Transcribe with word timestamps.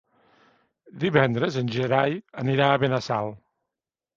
Divendres 1.03 1.59
en 1.63 1.69
Gerai 1.75 2.17
anirà 2.45 2.71
a 2.71 2.81
Benassal. 2.85 3.31